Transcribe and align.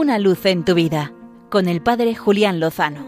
Una 0.00 0.20
luz 0.20 0.46
en 0.46 0.64
tu 0.64 0.74
vida 0.74 1.12
con 1.50 1.66
el 1.66 1.82
Padre 1.82 2.14
Julián 2.14 2.60
Lozano. 2.60 3.04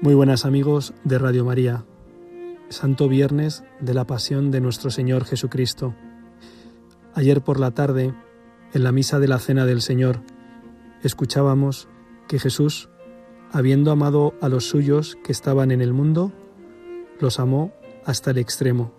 Muy 0.00 0.14
buenas 0.14 0.44
amigos 0.44 0.94
de 1.02 1.18
Radio 1.18 1.44
María. 1.44 1.84
Santo 2.68 3.08
Viernes 3.08 3.64
de 3.80 3.92
la 3.92 4.06
Pasión 4.06 4.52
de 4.52 4.60
nuestro 4.60 4.90
Señor 4.90 5.24
Jesucristo. 5.24 5.96
Ayer 7.12 7.42
por 7.42 7.58
la 7.58 7.72
tarde, 7.72 8.14
en 8.72 8.84
la 8.84 8.92
misa 8.92 9.18
de 9.18 9.26
la 9.26 9.40
Cena 9.40 9.66
del 9.66 9.82
Señor, 9.82 10.20
escuchábamos 11.02 11.88
que 12.28 12.38
Jesús, 12.38 12.88
habiendo 13.50 13.90
amado 13.90 14.34
a 14.40 14.48
los 14.48 14.68
suyos 14.68 15.18
que 15.24 15.32
estaban 15.32 15.72
en 15.72 15.80
el 15.80 15.92
mundo, 15.92 16.32
los 17.18 17.40
amó 17.40 17.72
hasta 18.04 18.30
el 18.30 18.38
extremo. 18.38 18.92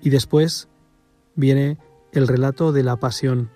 Y 0.00 0.10
después 0.10 0.68
viene 1.38 1.78
el 2.10 2.26
relato 2.26 2.72
de 2.72 2.82
la 2.82 2.96
pasión, 2.96 3.48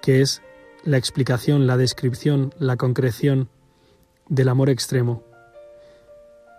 que 0.00 0.20
es 0.20 0.42
la 0.82 0.96
explicación, 0.96 1.68
la 1.68 1.76
descripción, 1.76 2.52
la 2.58 2.76
concreción 2.76 3.48
del 4.28 4.48
amor 4.48 4.68
extremo, 4.68 5.22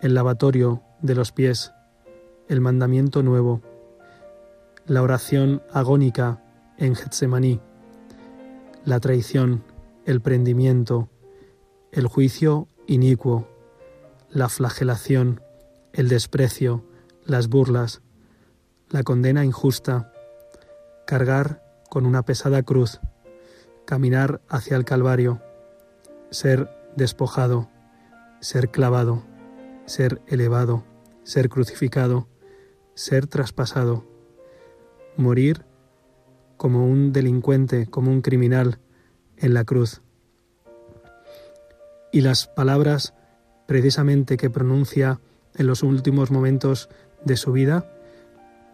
el 0.01 0.13
lavatorio 0.13 0.81
de 1.01 1.15
los 1.15 1.33
pies, 1.33 1.73
el 2.47 2.61
mandamiento 2.61 3.21
nuevo, 3.21 3.61
la 4.85 5.01
oración 5.01 5.61
agónica 5.73 6.41
en 6.77 6.95
Getsemaní, 6.95 7.59
la 8.85 9.01
traición, 9.01 9.61
el 10.05 10.21
prendimiento, 10.21 11.09
el 11.91 12.07
juicio 12.07 12.69
inicuo, 12.87 13.49
la 14.29 14.47
flagelación, 14.47 15.41
el 15.91 16.07
desprecio, 16.07 16.85
las 17.25 17.49
burlas, 17.49 18.01
la 18.89 19.03
condena 19.03 19.43
injusta, 19.43 20.12
cargar 21.05 21.63
con 21.89 22.05
una 22.05 22.23
pesada 22.23 22.63
cruz, 22.63 22.99
caminar 23.85 24.41
hacia 24.49 24.77
el 24.77 24.85
Calvario, 24.85 25.41
ser 26.31 26.69
despojado, 26.95 27.69
ser 28.39 28.69
clavado, 28.69 29.23
ser 29.85 30.21
elevado, 30.27 30.83
ser 31.23 31.49
crucificado, 31.49 32.27
ser 32.95 33.27
traspasado, 33.27 34.05
morir 35.17 35.65
como 36.57 36.85
un 36.85 37.11
delincuente, 37.11 37.87
como 37.87 38.11
un 38.11 38.21
criminal 38.21 38.79
en 39.37 39.53
la 39.53 39.63
cruz. 39.65 40.01
Y 42.11 42.21
las 42.21 42.47
palabras 42.47 43.13
precisamente 43.67 44.37
que 44.37 44.49
pronuncia 44.49 45.19
en 45.55 45.67
los 45.67 45.83
últimos 45.83 46.31
momentos 46.31 46.89
de 47.23 47.37
su 47.37 47.51
vida 47.51 47.89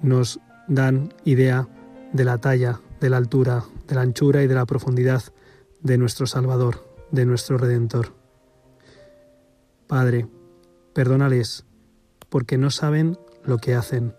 nos 0.02 0.40
dan 0.68 1.14
idea 1.24 1.68
de 2.14 2.24
la 2.26 2.38
talla, 2.38 2.80
de 3.00 3.10
la 3.10 3.18
altura, 3.18 3.64
de 3.88 3.96
la 3.96 4.02
anchura 4.02 4.44
y 4.44 4.48
de 4.48 4.56
la 4.56 4.66
profundidad 4.66 5.24
de 5.82 5.98
nuestro 5.98 6.28
Salvador, 6.28 6.88
de 7.12 7.26
nuestro 7.26 7.58
Redentor. 7.58 8.14
Padre, 9.88 10.28
perdónales, 10.94 11.66
porque 12.30 12.58
no 12.58 12.72
saben 12.72 13.18
lo 13.44 13.58
que 13.58 13.76
hacen. 13.76 14.16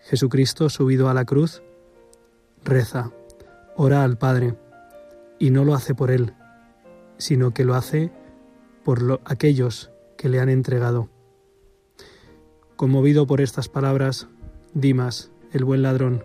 Jesucristo 0.00 0.68
subido 0.68 1.08
a 1.08 1.14
la 1.14 1.24
cruz, 1.24 1.62
reza, 2.64 3.10
ora 3.76 4.04
al 4.04 4.18
Padre, 4.18 4.54
y 5.38 5.50
no 5.50 5.64
lo 5.64 5.74
hace 5.74 5.94
por 5.94 6.10
Él, 6.10 6.34
sino 7.18 7.52
que 7.52 7.64
lo 7.64 7.74
hace 7.74 8.10
por 8.84 9.20
aquellos 9.24 9.90
que 10.16 10.28
le 10.28 10.40
han 10.40 10.48
entregado. 10.48 11.08
Conmovido 12.76 13.26
por 13.26 13.40
estas 13.40 13.68
palabras, 13.68 14.28
Dimas, 14.74 15.30
el 15.52 15.64
buen 15.64 15.82
ladrón, 15.82 16.24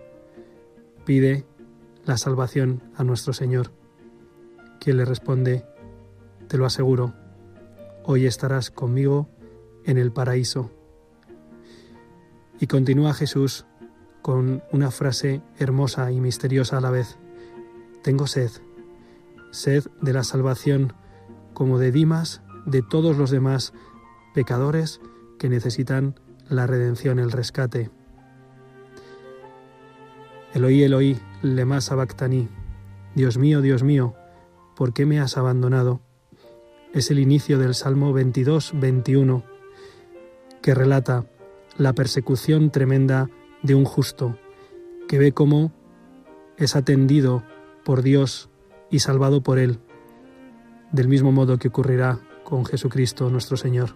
pide 1.10 1.44
la 2.04 2.16
salvación 2.16 2.84
a 2.94 3.02
nuestro 3.02 3.32
Señor, 3.32 3.72
quien 4.78 4.96
le 4.96 5.04
responde, 5.04 5.66
te 6.46 6.56
lo 6.56 6.66
aseguro, 6.66 7.14
hoy 8.04 8.26
estarás 8.26 8.70
conmigo 8.70 9.28
en 9.84 9.98
el 9.98 10.12
paraíso. 10.12 10.70
Y 12.60 12.68
continúa 12.68 13.12
Jesús 13.12 13.66
con 14.22 14.62
una 14.70 14.92
frase 14.92 15.42
hermosa 15.58 16.12
y 16.12 16.20
misteriosa 16.20 16.78
a 16.78 16.80
la 16.80 16.92
vez. 16.92 17.18
Tengo 18.04 18.28
sed, 18.28 18.52
sed 19.50 19.86
de 20.00 20.12
la 20.12 20.22
salvación, 20.22 20.92
como 21.54 21.80
de 21.80 21.90
Dimas, 21.90 22.40
de 22.66 22.82
todos 22.82 23.16
los 23.16 23.32
demás 23.32 23.72
pecadores 24.32 25.00
que 25.40 25.48
necesitan 25.48 26.20
la 26.48 26.68
redención, 26.68 27.18
el 27.18 27.32
rescate. 27.32 27.90
Eloí, 30.52 30.82
Eloí, 30.82 31.16
lema 31.42 31.80
sabactani. 31.80 32.48
Dios 33.14 33.38
mío, 33.38 33.60
Dios 33.60 33.84
mío, 33.84 34.14
¿por 34.74 34.92
qué 34.92 35.06
me 35.06 35.20
has 35.20 35.36
abandonado? 35.36 36.00
Es 36.92 37.12
el 37.12 37.20
inicio 37.20 37.56
del 37.58 37.74
Salmo 37.74 38.12
22, 38.12 38.72
21, 38.74 39.44
que 40.60 40.74
relata 40.74 41.26
la 41.76 41.92
persecución 41.92 42.70
tremenda 42.70 43.30
de 43.62 43.76
un 43.76 43.84
justo, 43.84 44.36
que 45.06 45.18
ve 45.18 45.30
cómo 45.30 45.72
es 46.56 46.74
atendido 46.74 47.44
por 47.84 48.02
Dios 48.02 48.50
y 48.90 48.98
salvado 48.98 49.44
por 49.44 49.60
Él, 49.60 49.78
del 50.90 51.06
mismo 51.06 51.30
modo 51.30 51.58
que 51.58 51.68
ocurrirá 51.68 52.18
con 52.42 52.64
Jesucristo 52.64 53.30
nuestro 53.30 53.56
Señor. 53.56 53.94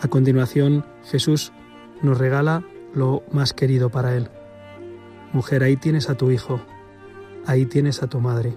A 0.00 0.08
continuación, 0.08 0.84
Jesús 1.04 1.52
nos 2.02 2.18
regala 2.18 2.64
lo 2.96 3.22
más 3.30 3.52
querido 3.52 3.90
para 3.90 4.16
Él. 4.16 4.30
Mujer, 5.34 5.62
ahí 5.62 5.76
tienes 5.76 6.08
a 6.08 6.14
tu 6.14 6.30
hijo, 6.30 6.60
ahí 7.44 7.66
tienes 7.66 8.02
a 8.02 8.06
tu 8.06 8.20
madre. 8.20 8.56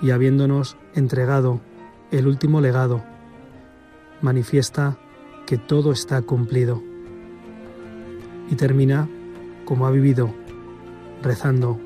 Y 0.00 0.12
habiéndonos 0.12 0.76
entregado 0.94 1.60
el 2.12 2.28
último 2.28 2.60
legado, 2.60 3.02
manifiesta 4.22 4.96
que 5.44 5.58
todo 5.58 5.90
está 5.90 6.22
cumplido. 6.22 6.80
Y 8.48 8.54
termina 8.54 9.08
como 9.64 9.88
ha 9.88 9.90
vivido, 9.90 10.32
rezando, 11.20 11.80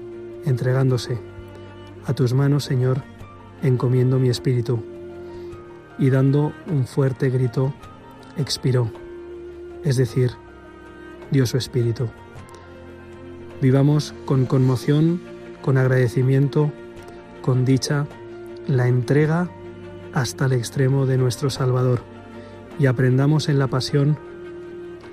entregándose. 0.45 1.19
A 2.05 2.13
tus 2.13 2.35
manos, 2.35 2.65
Señor, 2.65 3.03
encomiendo 3.63 4.19
mi 4.19 4.29
espíritu. 4.29 4.83
Y 5.99 6.11
dando 6.11 6.53
un 6.67 6.87
fuerte 6.87 7.31
grito, 7.31 7.73
expiró, 8.37 8.91
es 9.85 9.97
decir, 9.97 10.33
dio 11.33 11.47
su 11.47 11.57
espíritu. 11.57 12.09
Vivamos 13.61 14.15
con 14.27 14.45
conmoción, 14.45 15.21
con 15.63 15.79
agradecimiento, 15.79 16.71
con 17.41 17.65
dicha, 17.65 18.07
la 18.69 18.87
entrega 18.87 19.49
hasta 20.13 20.45
el 20.45 20.53
extremo 20.53 21.07
de 21.07 21.17
nuestro 21.17 21.51
Salvador 21.51 22.03
y 22.79 22.87
aprendamos 22.87 23.49
en 23.49 23.59
la 23.59 23.67
pasión 23.67 24.19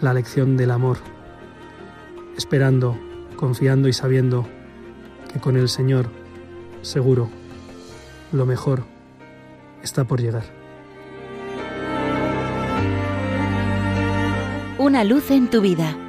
la 0.02 0.14
lección 0.14 0.58
del 0.58 0.72
amor, 0.72 0.98
esperando, 2.38 2.98
confiando 3.36 3.88
y 3.88 3.94
sabiendo 3.94 4.48
que 5.32 5.40
con 5.40 5.58
el 5.58 5.70
Señor, 5.70 6.10
seguro, 6.82 7.30
lo 8.32 8.46
mejor 8.46 8.84
está 9.84 10.06
por 10.06 10.22
llegar. 10.22 10.44
Una 14.78 15.04
luz 15.04 15.30
en 15.32 15.50
tu 15.50 15.62
vida 15.62 16.09